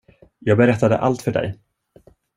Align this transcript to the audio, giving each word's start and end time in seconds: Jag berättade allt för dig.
Jag 0.39 0.57
berättade 0.57 0.97
allt 0.97 1.21
för 1.21 1.31
dig. 1.31 1.59